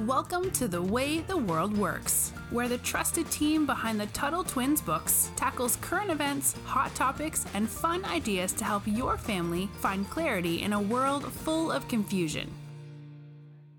[0.00, 4.80] Welcome to The Way the World Works, where the trusted team behind the Tuttle Twins
[4.80, 10.62] books tackles current events, hot topics, and fun ideas to help your family find clarity
[10.62, 12.52] in a world full of confusion.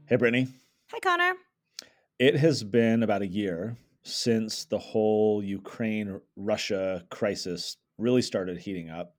[0.06, 0.48] Hey, Brittany.
[0.92, 1.34] Hi, Connor.
[2.18, 8.90] It has been about a year since the whole Ukraine Russia crisis really started heating
[8.90, 9.15] up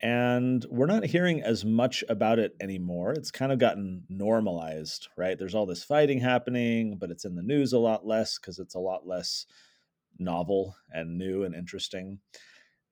[0.00, 3.12] and we're not hearing as much about it anymore.
[3.12, 5.38] It's kind of gotten normalized, right?
[5.38, 8.74] There's all this fighting happening, but it's in the news a lot less because it's
[8.74, 9.46] a lot less
[10.18, 12.18] novel and new and interesting.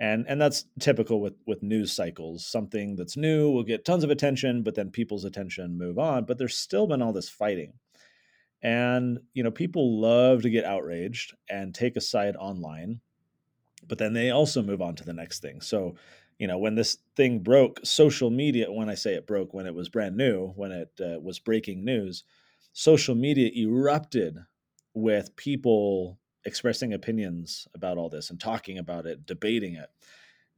[0.00, 2.46] And and that's typical with with news cycles.
[2.46, 6.24] Something that's new will get tons of attention, but then people's attention move on.
[6.24, 7.74] But there's still been all this fighting.
[8.62, 13.00] And you know, people love to get outraged and take a side online,
[13.86, 15.60] but then they also move on to the next thing.
[15.60, 15.96] So
[16.38, 19.74] you know when this thing broke social media when i say it broke when it
[19.74, 22.24] was brand new when it uh, was breaking news
[22.72, 24.38] social media erupted
[24.94, 29.88] with people expressing opinions about all this and talking about it debating it.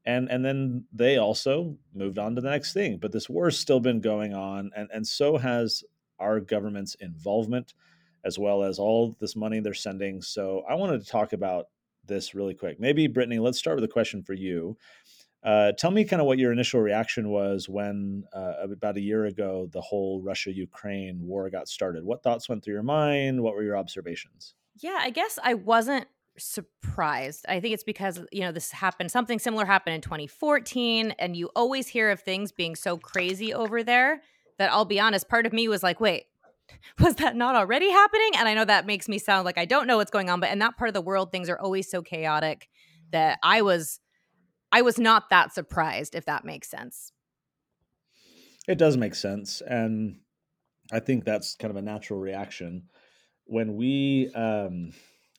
[0.04, 3.80] And and then they also moved on to the next thing but this war's still
[3.80, 5.82] been going on and and so has
[6.18, 7.74] our government's involvement
[8.24, 10.22] as well as all this money they're sending.
[10.22, 11.66] So i wanted to talk about
[12.04, 12.78] this really quick.
[12.78, 14.76] Maybe brittany let's start with a question for you
[15.46, 19.26] uh, tell me kind of what your initial reaction was when uh, about a year
[19.26, 22.04] ago the whole Russia Ukraine war got started.
[22.04, 23.40] What thoughts went through your mind?
[23.40, 24.54] What were your observations?
[24.74, 27.46] Yeah, I guess I wasn't surprised.
[27.48, 31.48] I think it's because, you know, this happened, something similar happened in 2014, and you
[31.54, 34.22] always hear of things being so crazy over there
[34.58, 36.24] that I'll be honest, part of me was like, wait,
[36.98, 38.30] was that not already happening?
[38.36, 40.50] And I know that makes me sound like I don't know what's going on, but
[40.50, 42.68] in that part of the world, things are always so chaotic
[43.12, 44.00] that I was
[44.72, 47.12] I was not that surprised, if that makes sense.
[48.68, 49.62] It does make sense.
[49.66, 50.20] And
[50.92, 52.88] I think that's kind of a natural reaction.
[53.44, 54.92] When we, um,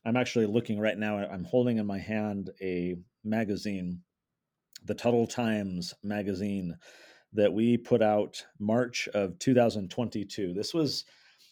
[0.06, 4.02] I'm actually looking right now, I'm holding in my hand a magazine,
[4.86, 6.78] the Tuttle Times magazine
[7.34, 10.54] that we put out March of 2022.
[10.54, 11.04] This was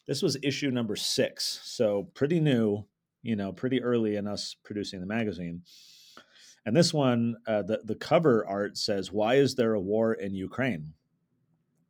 [0.08, 2.86] this was issue number 6, so pretty new,
[3.24, 5.64] you know, pretty early in us producing the magazine.
[6.66, 10.34] And this one, uh, the the cover art says, "Why is there a war in
[10.34, 10.94] Ukraine?"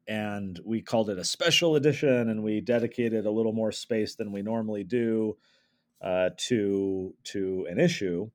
[0.07, 4.31] And we called it a special edition, and we dedicated a little more space than
[4.31, 5.37] we normally do
[6.01, 8.29] uh, to to an issue.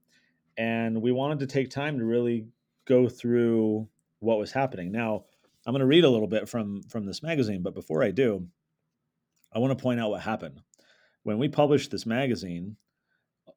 [0.56, 2.46] And we wanted to take time to really
[2.86, 4.90] go through what was happening.
[4.90, 5.24] Now,
[5.66, 8.48] I'm going to read a little bit from from this magazine, but before I do,
[9.52, 10.62] I want to point out what happened
[11.22, 12.76] when we published this magazine.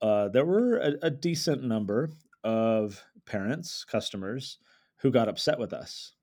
[0.02, 2.10] Uh, there were a, a, decent number
[2.44, 4.58] of parents, customers
[4.98, 6.14] who got upset with us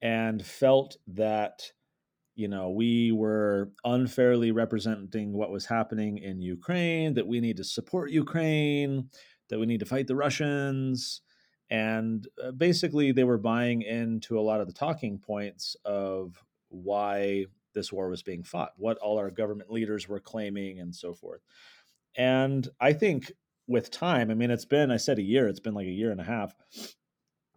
[0.00, 1.72] and felt that
[2.36, 7.64] you know we were unfairly representing what was happening in Ukraine that we need to
[7.64, 9.08] support Ukraine
[9.48, 11.22] that we need to fight the Russians
[11.70, 17.46] and uh, basically they were buying into a lot of the talking points of why
[17.72, 21.40] this war was being fought what all our government leaders were claiming and so forth.
[22.16, 23.32] And i think
[23.66, 26.10] with time, I mean, it's been, I said a year, it's been like a year
[26.10, 26.54] and a half.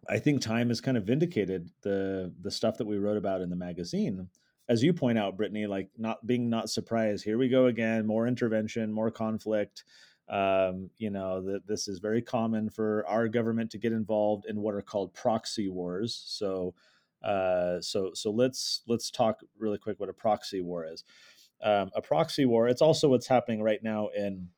[0.08, 3.50] I think time has kind of vindicated the the stuff that we wrote about in
[3.50, 4.28] the magazine.
[4.68, 7.24] As you point out, Brittany, like not being not surprised.
[7.24, 9.84] Here we go again, more intervention, more conflict.
[10.28, 14.60] Um, you know that this is very common for our government to get involved in
[14.60, 16.22] what are called proxy wars.
[16.26, 16.74] So,
[17.22, 21.04] uh, so so let's let's talk really quick what a proxy war is.
[21.62, 22.68] Um, a proxy war.
[22.68, 24.48] It's also what's happening right now in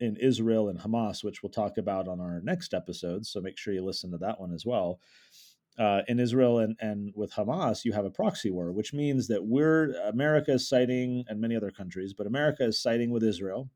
[0.00, 3.26] in Israel and Hamas, which we'll talk about on our next episode.
[3.26, 5.00] So make sure you listen to that one as well.
[5.78, 9.44] Uh, in Israel and, and with Hamas, you have a proxy war, which means that
[9.44, 13.70] we're America is siding, and many other countries, but America is siding with Israel,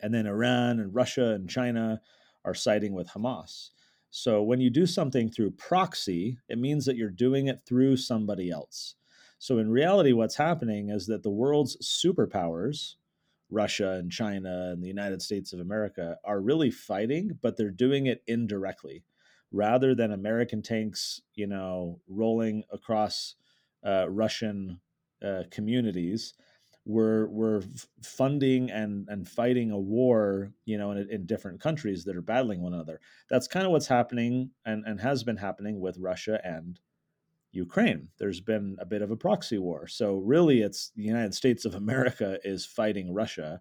[0.00, 2.00] and then Iran and Russia and China
[2.44, 3.70] are siding with Hamas.
[4.10, 8.50] So when you do something through proxy, it means that you're doing it through somebody
[8.50, 8.94] else.
[9.38, 12.94] So in reality, what's happening is that the world's superpowers
[13.52, 18.06] Russia and China and the United States of America are really fighting, but they're doing
[18.06, 19.04] it indirectly
[19.52, 23.34] rather than American tanks, you know, rolling across
[23.86, 24.80] uh, Russian
[25.22, 26.34] uh, communities.
[26.84, 27.62] We're we're
[28.02, 32.60] funding and and fighting a war, you know, in, in different countries that are battling
[32.60, 33.00] one another.
[33.30, 36.80] That's kind of what's happening and and has been happening with Russia and
[37.52, 38.08] Ukraine.
[38.18, 39.86] There's been a bit of a proxy war.
[39.86, 43.60] So really it's the United States of America is fighting Russia,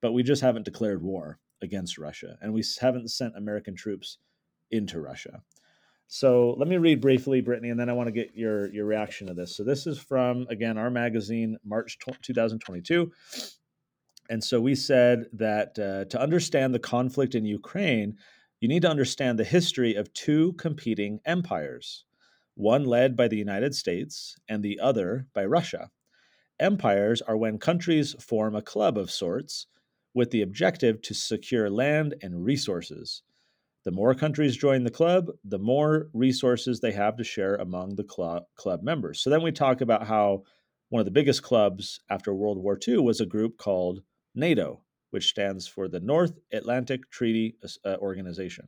[0.00, 4.18] but we just haven't declared war against Russia and we haven't sent American troops
[4.70, 5.42] into Russia.
[6.08, 9.26] So let me read briefly, Brittany, and then I want to get your your reaction
[9.26, 9.56] to this.
[9.56, 13.10] So this is from again our magazine, March 2022.
[14.28, 18.16] And so we said that uh, to understand the conflict in Ukraine,
[18.60, 22.04] you need to understand the history of two competing empires,
[22.56, 25.90] one led by the United States and the other by Russia.
[26.58, 29.66] Empires are when countries form a club of sorts
[30.14, 33.22] with the objective to secure land and resources.
[33.84, 38.04] The more countries join the club, the more resources they have to share among the
[38.04, 39.20] club, club members.
[39.20, 40.44] So then we talk about how
[40.88, 44.00] one of the biggest clubs after World War II was a group called
[44.34, 44.80] NATO,
[45.10, 48.66] which stands for the North Atlantic Treaty uh, Organization.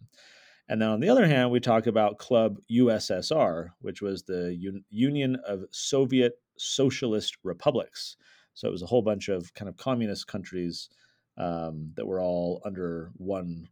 [0.69, 4.85] And then on the other hand, we talk about Club USSR, which was the Un-
[4.91, 8.17] Union of Soviet Socialist Republics.
[8.55, 10.91] So it was a whole bunch of kind of communist countries
[11.39, 13.69] um, that were all under one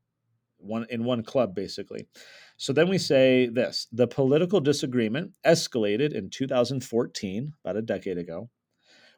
[0.58, 2.06] one in one club basically.
[2.56, 8.48] So then we say this: the political disagreement escalated in 2014, about a decade ago,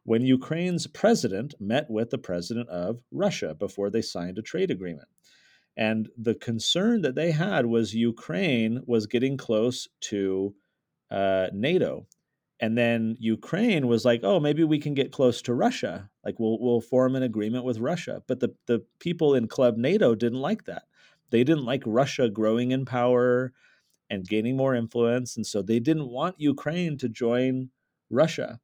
[0.05, 5.09] when Ukraine's president met with the president of Russia before they signed a trade agreement.
[5.79, 10.55] And the concern that they had was Ukraine was getting close to
[11.09, 12.09] uh, NATO.
[12.59, 16.11] And then Ukraine was like, oh, maybe we can get close to Russia.
[16.25, 18.25] Like we'll we'll form an agreement with Russia.
[18.27, 20.83] But the, the people in Club NATO didn't like that.
[21.31, 23.53] They didn't like Russia growing in power
[24.11, 25.37] and gaining more influence.
[25.37, 27.71] And so they didn't want Ukraine to join
[28.11, 28.59] Russia.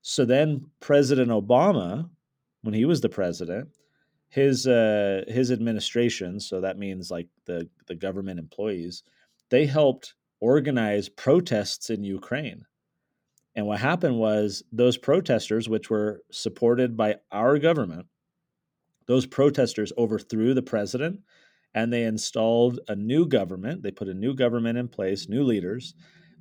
[0.00, 2.10] So then President Obama,
[2.62, 3.68] when he was the president,
[4.32, 9.02] his uh, his administration, so that means like the the government employees,
[9.50, 12.64] they helped organize protests in Ukraine.
[13.54, 18.06] And what happened was those protesters, which were supported by our government,
[19.06, 21.20] those protesters overthrew the president
[21.74, 23.82] and they installed a new government.
[23.82, 25.94] They put a new government in place, new leaders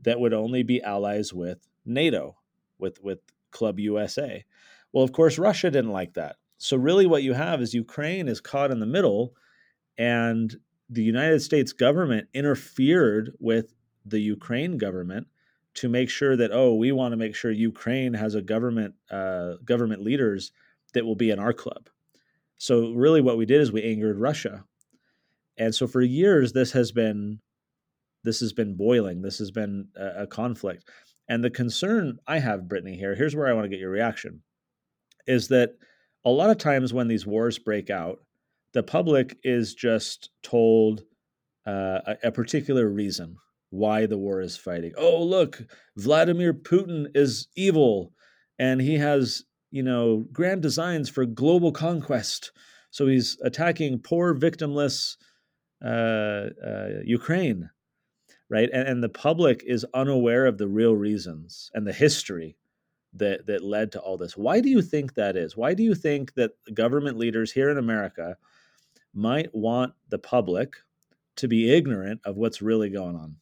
[0.03, 2.37] that would only be allies with NATO,
[2.79, 3.19] with, with
[3.51, 4.45] Club USA.
[4.93, 6.37] Well, of course, Russia didn't like that.
[6.61, 9.33] So, really, what you have is Ukraine is caught in the middle,
[9.97, 10.55] and
[10.91, 13.73] the United States government interfered with
[14.05, 15.25] the Ukraine government
[15.73, 19.53] to make sure that oh, we want to make sure Ukraine has a government uh,
[19.65, 20.51] government leaders
[20.93, 21.89] that will be in our club.
[22.59, 24.63] So, really, what we did is we angered Russia,
[25.57, 27.39] and so for years this has been
[28.23, 29.23] this has been boiling.
[29.23, 30.87] This has been a, a conflict.
[31.27, 34.43] And the concern I have, Brittany, here, here's where I want to get your reaction,
[35.25, 35.71] is that
[36.25, 38.19] a lot of times when these wars break out,
[38.73, 41.01] the public is just told
[41.67, 43.37] uh, a, a particular reason
[43.69, 44.93] why the war is fighting.
[44.97, 45.61] Oh, look,
[45.97, 48.13] Vladimir Putin is evil
[48.59, 52.51] and he has, you know, grand designs for global conquest.
[52.91, 55.15] So he's attacking poor, victimless
[55.83, 57.69] uh, uh, Ukraine
[58.51, 58.69] right?
[58.71, 62.57] And, and the public is unaware of the real reasons and the history
[63.13, 64.37] that that led to all this.
[64.37, 65.57] Why do you think that is?
[65.57, 68.37] Why do you think that government leaders here in America
[69.13, 70.75] might want the public
[71.37, 73.35] to be ignorant of what's really going on?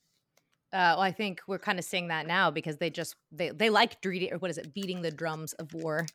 [0.72, 3.70] Uh, well, I think we're kind of seeing that now because they just they they
[3.70, 6.06] like or what is it beating the drums of war,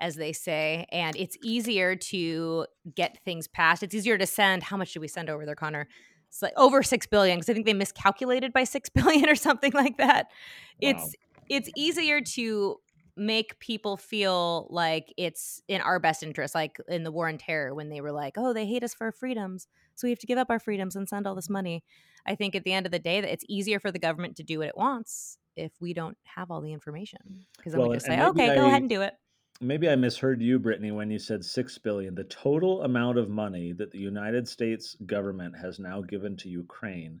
[0.00, 3.82] as they say, and it's easier to get things passed.
[3.82, 4.64] It's easier to send.
[4.64, 5.86] How much do we send over there, Connor?
[6.30, 9.72] it's like over six billion because I think they miscalculated by six billion or something
[9.72, 10.26] like that.
[10.26, 10.90] Wow.
[10.90, 11.14] It's
[11.48, 12.76] it's easier to
[13.16, 17.74] make people feel like it's in our best interest, like in the war on terror
[17.74, 20.26] when they were like, "Oh, they hate us for our freedoms, so we have to
[20.26, 21.84] give up our freedoms and send all this money."
[22.26, 24.42] I think at the end of the day, that it's easier for the government to
[24.42, 27.96] do what it wants if we don't have all the information because then well, we
[27.96, 29.14] just say, "Okay, I, go ahead and do it."
[29.60, 32.14] maybe I misheard you, Brittany, when you said six billion.
[32.14, 37.20] The total amount of money that the United States government has now given to Ukraine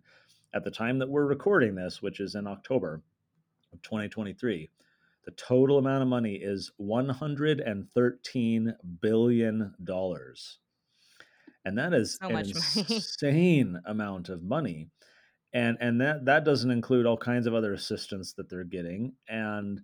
[0.54, 3.02] at the time that we're recording this, which is in October
[3.72, 4.68] of 2023,
[5.24, 10.58] the total amount of money is 113 billion dollars.
[11.64, 12.46] And that is so an
[12.88, 14.88] insane amount of money.
[15.52, 19.12] And and that that doesn't include all kinds of other assistance that they're getting.
[19.28, 19.82] And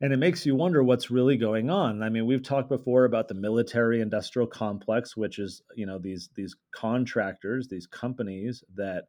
[0.00, 2.02] and it makes you wonder what's really going on.
[2.02, 6.30] I mean, we've talked before about the military industrial complex, which is you know these
[6.34, 9.04] these contractors, these companies that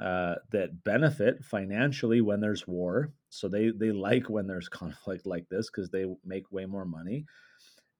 [0.00, 3.12] uh, that benefit financially when there's war.
[3.30, 7.24] So they they like when there's conflict like this because they make way more money.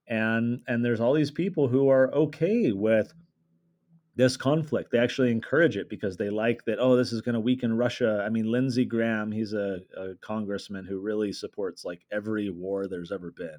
[0.06, 3.12] And and there's all these people who are okay with
[4.18, 4.90] this conflict.
[4.90, 8.24] They actually encourage it because they like that, oh, this is going to weaken Russia.
[8.26, 13.12] I mean, Lindsey Graham, he's a, a, congressman who really supports like every war there's
[13.12, 13.58] ever been.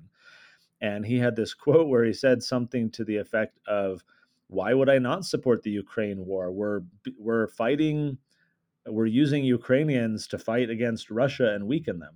[0.82, 4.04] And he had this quote where he said something to the effect of,
[4.48, 6.52] why would I not support the Ukraine war?
[6.52, 6.82] We're,
[7.18, 8.18] we're fighting
[8.94, 12.16] we're using Ukrainians to fight against Russia and weaken them.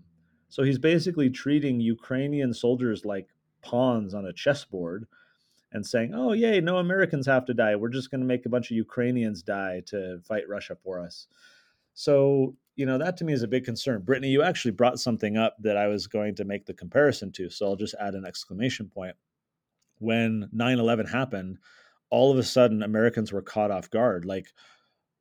[0.50, 3.28] So he's basically treating Ukrainian soldiers like
[3.62, 5.08] pawns on a chessboard
[5.72, 7.76] and saying, "Oh, yay, no Americans have to die.
[7.76, 11.28] We're just going to make a bunch of Ukrainians die to fight Russia for us."
[11.96, 14.02] So, you know, that to me is a big concern.
[14.02, 17.50] Brittany, you actually brought something up that I was going to make the comparison to,
[17.50, 19.16] so I'll just add an exclamation point.
[20.00, 21.58] When 9/11 happened,
[22.10, 24.54] all of a sudden Americans were caught off guard like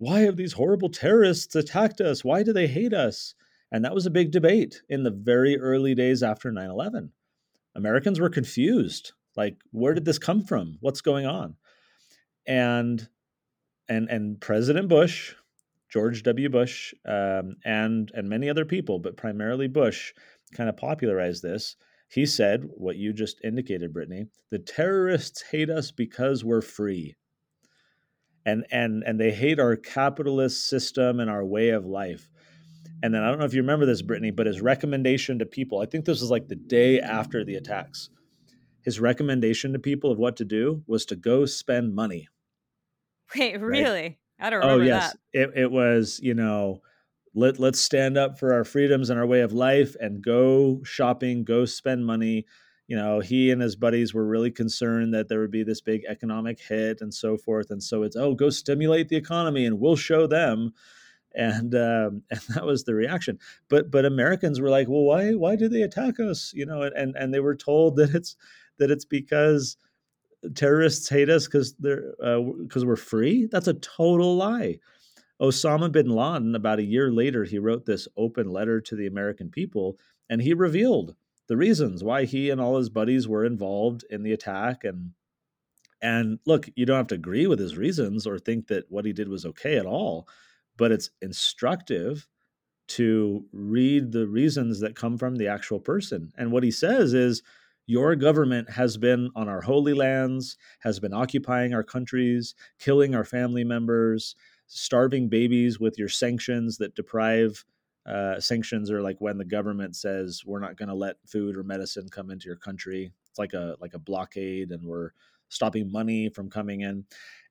[0.03, 2.25] why have these horrible terrorists attacked us?
[2.25, 3.37] Why do they hate us?
[3.71, 7.13] And that was a big debate in the very early days after 9 11.
[7.77, 9.13] Americans were confused.
[9.37, 10.77] Like, where did this come from?
[10.81, 11.55] What's going on?
[12.49, 13.09] And
[13.89, 15.37] and and President Bush,
[15.89, 16.49] George W.
[16.49, 20.15] Bush, um, and and many other people, but primarily Bush,
[20.53, 21.77] kind of popularized this.
[22.09, 24.27] He said what you just indicated, Brittany.
[24.51, 27.15] The terrorists hate us because we're free
[28.45, 32.29] and and and they hate our capitalist system and our way of life.
[33.03, 35.81] And then I don't know if you remember this, Brittany, but his recommendation to people,
[35.81, 38.11] I think this was like the day after the attacks.
[38.85, 42.29] His recommendation to people of what to do was to go spend money.
[43.37, 44.03] Wait, really?
[44.03, 44.19] Right?
[44.39, 44.85] I don't oh, remember.
[44.85, 45.17] Oh yes.
[45.35, 45.41] That.
[45.41, 46.81] It it was, you know,
[47.35, 51.45] let let's stand up for our freedoms and our way of life and go shopping,
[51.45, 52.47] go spend money
[52.89, 56.03] you know, he and his buddies were really concerned that there would be this big
[56.09, 57.71] economic hit and so forth.
[57.71, 60.73] And so it's, oh, go stimulate the economy and we'll show them.
[61.35, 63.39] And um, and that was the reaction.
[63.69, 66.53] But but Americans were like, well, why why do they attack us?
[66.55, 68.37] You know, and and they were told that it's
[68.79, 69.77] that it's because
[70.55, 73.47] terrorists hate us because they're because uh, we're free.
[73.51, 74.79] That's a total lie.
[75.41, 79.51] Osama bin Laden, about a year later, he wrote this open letter to the American
[79.51, 79.99] people,
[80.29, 81.17] and he revealed
[81.49, 85.13] the reasons why he and all his buddies were involved in the attack and
[86.01, 89.13] and look you don't have to agree with his reasons or think that what he
[89.13, 90.27] did was okay at all
[90.77, 92.29] but it's instructive
[92.89, 96.33] to read the reasons that come from the actual person.
[96.37, 97.43] And what he says is
[97.87, 103.25] your government has been on our holy lands has been occupying our countries killing our
[103.25, 107.65] family members starving babies with your sanctions that deprive
[108.07, 111.63] uh, sanctions are like when the government says we're not going to let food or
[111.63, 113.13] medicine come into your country.
[113.31, 115.11] It's like a like a blockade, and we're
[115.49, 117.05] stopping money from coming in.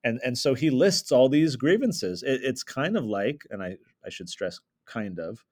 [0.03, 2.23] And and so he lists all these grievances.
[2.23, 5.45] It, it's kind of like, and I I should stress, kind of,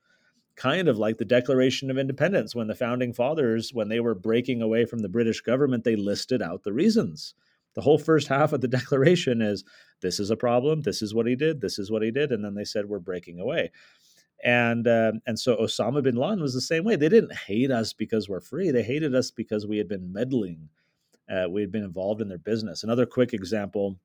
[0.56, 4.62] kind of like the Declaration of Independence when the founding fathers, when they were breaking
[4.62, 7.36] away from the British government, they listed out the reasons.
[7.76, 9.64] The whole first half of the Declaration is
[10.02, 12.44] this is a problem, this is what he did, this is what he did, and
[12.44, 13.72] then they said we're breaking away
[14.44, 16.96] and um, and so Osama bin Laden was the same way.
[16.96, 18.72] They didn't hate us because we're free.
[18.72, 20.70] They hated us because we had been meddling.
[21.30, 22.84] Uh, we had been involved in their business.
[22.84, 24.00] Another quick example,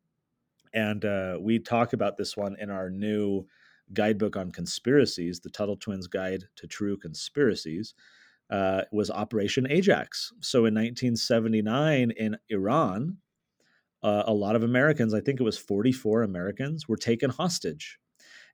[0.73, 3.47] and uh, we talk about this one in our new
[3.93, 7.95] guidebook on conspiracies, the Tuttle Twins Guide to True Conspiracies.
[8.51, 10.31] Uh, was Operation Ajax.
[10.41, 13.17] So in 1979 in Iran,
[14.03, 17.99] uh, a lot of Americans, I think it was 44 Americans, were taken hostage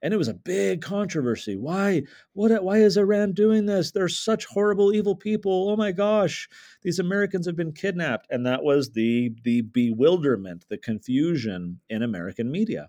[0.02, 1.56] and it was a big controversy.
[1.56, 2.02] Why?
[2.32, 2.62] What?
[2.62, 3.90] Why is Iran doing this?
[3.90, 5.70] They're such horrible, evil people.
[5.70, 6.48] Oh my gosh,
[6.82, 12.50] these Americans have been kidnapped, and that was the the bewilderment, the confusion in American
[12.50, 12.88] media.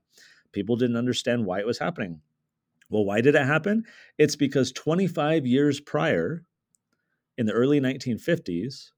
[0.51, 2.21] People didn't understand why it was happening.
[2.89, 3.85] Well, why did it happen?
[4.17, 6.43] It's because 25 years prior,
[7.37, 8.91] in the early 1950s,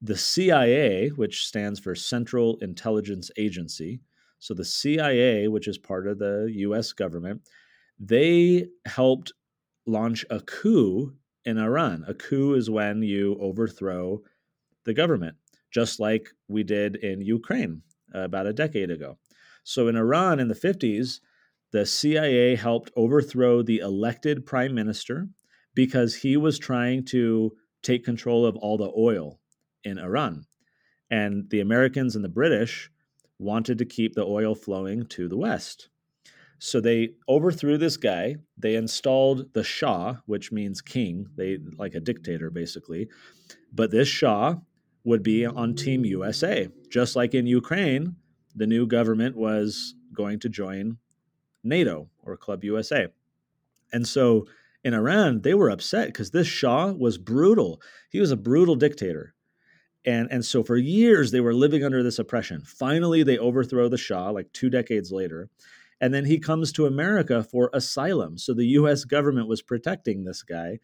[0.00, 4.00] the CIA, which stands for Central Intelligence Agency,
[4.46, 7.48] so the CIA, which is part of the US government,
[7.98, 9.32] they helped
[9.86, 12.04] launch a coup in Iran.
[12.06, 14.22] A coup is when you overthrow
[14.84, 15.36] the government,
[15.72, 17.82] just like we did in Ukraine
[18.14, 19.18] uh, about a decade ago.
[19.64, 21.18] So in Iran in the 50s,
[21.72, 25.28] the CIA helped overthrow the elected prime minister
[25.74, 27.50] because he was trying to
[27.82, 29.40] take control of all the oil
[29.82, 30.44] in Iran.
[31.10, 32.92] And the Americans and the British
[33.38, 35.88] wanted to keep the oil flowing to the west.
[36.58, 38.36] So they overthrew this guy.
[38.56, 43.08] They installed the Shah, which means king, they like a dictator basically.
[43.72, 44.56] But this Shah
[45.04, 46.68] would be on Team USA.
[46.90, 48.16] Just like in Ukraine,
[48.54, 50.96] the new government was going to join
[51.62, 53.08] NATO or Club USA.
[53.92, 54.46] And so
[54.82, 57.80] in Iran, they were upset because this Shah was brutal.
[58.10, 59.34] He was a brutal dictator
[60.06, 62.62] and and so for years they were living under this oppression.
[62.62, 65.50] Finally they overthrow the shah like two decades later.
[66.00, 68.38] And then he comes to america for asylum.
[68.38, 70.78] So the us government was protecting this guy.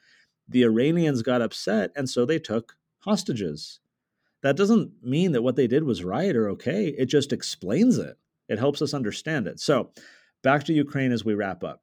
[0.48, 3.80] The iranians got upset and so they took hostages.
[4.42, 6.88] That doesn't mean that what they did was right or okay.
[6.88, 8.18] It just explains it.
[8.48, 9.60] It helps us understand it.
[9.60, 9.92] So
[10.42, 11.82] back to ukraine as we wrap up.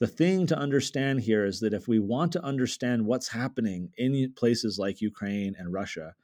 [0.00, 4.32] The thing to understand here is that if we want to understand what's happening in
[4.36, 6.14] places like Ukraine and Russia,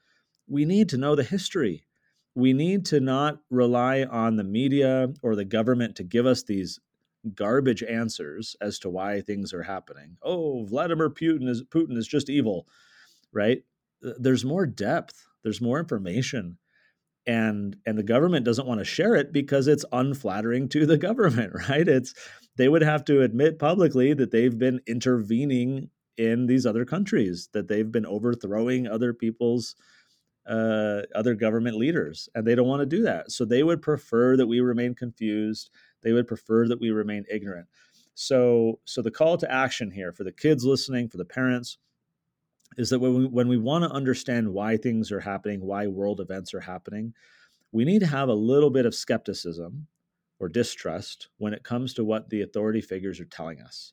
[0.46, 1.86] we need to know the history.
[2.34, 6.80] We need to not rely on the media or the government to give us these
[7.34, 10.16] garbage answers as to why things are happening.
[10.22, 12.66] Oh, Vladimir Putin is Putin is just evil,
[13.32, 13.62] right?
[14.02, 16.58] There's more depth, there's more information.
[17.26, 21.52] And and the government doesn't want to share it because it's unflattering to the government,
[21.68, 21.86] right?
[21.86, 22.14] It's
[22.56, 27.66] they would have to admit publicly that they've been intervening in these other countries, that
[27.68, 29.74] they've been overthrowing other people's
[30.46, 33.30] uh, other government leaders, and they don't want to do that.
[33.30, 35.70] So they would prefer that we remain confused.
[36.02, 37.66] They would prefer that we remain ignorant.
[38.14, 41.78] So, so the call to action here for the kids listening, for the parents,
[42.76, 46.20] is that when we, when we want to understand why things are happening, why world
[46.20, 47.14] events are happening,
[47.72, 49.86] we need to have a little bit of skepticism
[50.38, 53.92] or distrust when it comes to what the authority figures are telling us.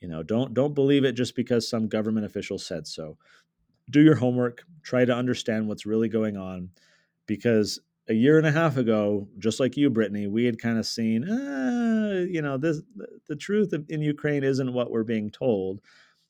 [0.00, 3.16] You know, don't don't believe it just because some government official said so.
[3.90, 6.70] Do your homework, try to understand what's really going on
[7.26, 10.86] because a year and a half ago, just like you, Brittany, we had kind of
[10.86, 12.80] seen, uh, you know, this
[13.28, 15.80] the truth in Ukraine isn't what we're being told,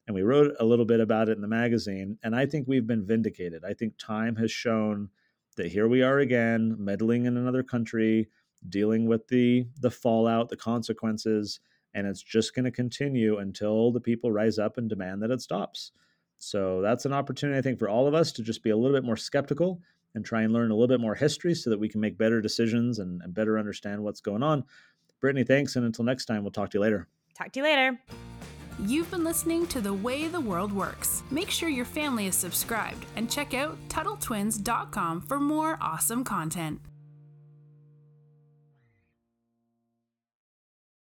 [0.06, 2.18] and we wrote a little bit about it in the magazine.
[2.22, 3.64] And I think we've been vindicated.
[3.64, 5.08] I think time has shown
[5.56, 8.28] that here we are again, meddling in another country,
[8.68, 11.60] dealing with the the fallout, the consequences,
[11.94, 15.40] and it's just going to continue until the people rise up and demand that it
[15.40, 15.92] stops.
[16.38, 18.96] So that's an opportunity, I think, for all of us to just be a little
[18.96, 19.80] bit more skeptical
[20.14, 22.40] and try and learn a little bit more history so that we can make better
[22.40, 24.64] decisions and, and better understand what's going on.
[25.20, 25.76] Brittany, thanks.
[25.76, 27.08] And until next time, we'll talk to you later.
[27.34, 27.98] Talk to you later.
[28.84, 31.24] You've been listening to The Way the World Works.
[31.30, 36.80] Make sure your family is subscribed and check out TuttleTwins.com for more awesome content.